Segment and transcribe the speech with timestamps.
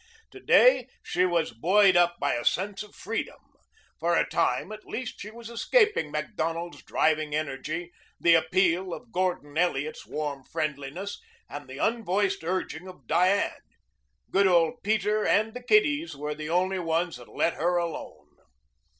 [0.31, 3.37] To day she was buoyed up by a sense of freedom.
[3.99, 9.59] For a time, at least, she was escaping Macdonald's driving energy, the appeal of Gordon
[9.59, 13.61] Elliot's warm friendliness, and the unvoiced urging of Diane.
[14.31, 18.37] Good old Peter and the kiddies were the only ones that let her alone.